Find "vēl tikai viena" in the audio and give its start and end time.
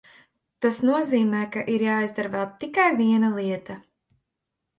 2.37-3.31